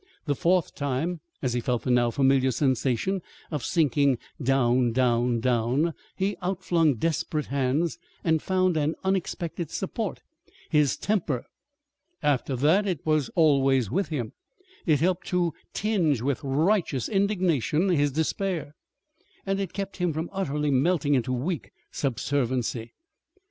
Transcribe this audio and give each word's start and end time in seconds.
The 0.25 0.33
fourth 0.33 0.73
time, 0.73 1.19
as 1.43 1.53
he 1.53 1.61
felt 1.61 1.83
the 1.83 1.91
now 1.91 2.09
familiar 2.09 2.49
sensation 2.49 3.21
of 3.51 3.63
sinking 3.63 4.17
down, 4.41 4.93
down, 4.93 5.41
down, 5.41 5.93
he 6.15 6.35
outflung 6.41 6.95
desperate 6.95 7.45
hands 7.45 7.99
and 8.23 8.41
found 8.41 8.77
an 8.77 8.95
unexpected 9.03 9.69
support 9.69 10.21
his 10.71 10.97
temper. 10.97 11.45
After 12.23 12.55
that 12.55 12.87
it 12.87 13.05
was 13.05 13.29
always 13.35 13.91
with 13.91 14.07
him. 14.07 14.33
It 14.87 15.01
helped 15.01 15.27
to 15.27 15.53
tinge 15.71 16.19
with 16.19 16.43
righteous 16.43 17.07
indignation 17.07 17.89
his 17.89 18.11
despair, 18.11 18.73
and 19.45 19.59
it 19.59 19.71
kept 19.71 19.97
him 19.97 20.13
from 20.13 20.31
utterly 20.33 20.71
melting 20.71 21.13
into 21.13 21.31
weak 21.31 21.69
subserviency. 21.91 22.93